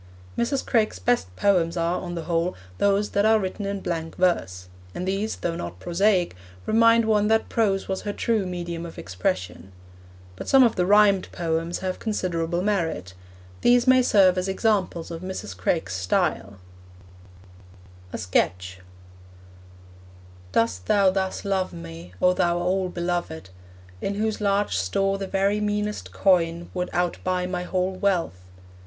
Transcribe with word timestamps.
Mrs. 0.35 0.65
Craik's 0.65 0.97
best 0.97 1.35
poems 1.35 1.77
are, 1.77 2.01
on 2.01 2.15
the 2.15 2.23
whole, 2.23 2.55
those 2.79 3.11
that 3.11 3.23
are 3.23 3.37
written 3.37 3.67
in 3.67 3.81
blank 3.81 4.15
verse; 4.15 4.67
and 4.95 5.07
these, 5.07 5.35
though 5.35 5.55
not 5.55 5.79
prosaic, 5.79 6.35
remind 6.65 7.05
one 7.05 7.27
that 7.27 7.49
prose 7.49 7.87
was 7.87 8.01
her 8.01 8.11
true 8.11 8.47
medium 8.47 8.83
of 8.83 8.97
expression. 8.97 9.71
But 10.35 10.47
some 10.47 10.63
of 10.63 10.75
the 10.75 10.87
rhymed 10.87 11.31
poems 11.31 11.81
have 11.85 11.99
considerable 11.99 12.63
merit. 12.63 13.13
These 13.61 13.85
may 13.85 14.01
serve 14.01 14.39
as 14.39 14.47
examples 14.47 15.11
of 15.11 15.21
Mrs. 15.21 15.55
Craik's 15.55 15.97
style: 15.97 16.57
A 18.11 18.17
SKETCH 18.17 18.79
Dost 20.51 20.87
thou 20.87 21.11
thus 21.11 21.45
love 21.45 21.73
me, 21.73 22.13
O 22.19 22.33
thou 22.33 22.57
all 22.57 22.89
beloved, 22.89 23.51
In 24.01 24.15
whose 24.15 24.41
large 24.41 24.75
store 24.75 25.19
the 25.19 25.27
very 25.27 25.59
meanest 25.61 26.11
coin 26.11 26.71
Would 26.73 26.89
out 26.91 27.19
buy 27.23 27.45
my 27.45 27.61
whole 27.61 27.91
wealth? 27.95 28.41